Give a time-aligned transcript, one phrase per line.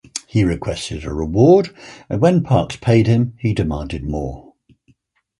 [0.25, 1.69] He requested a reward
[2.09, 4.55] and when Parks paid him, he demanded more.